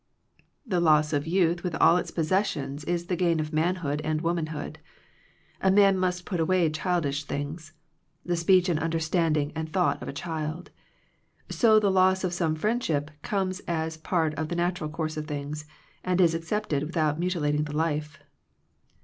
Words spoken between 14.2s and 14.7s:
of the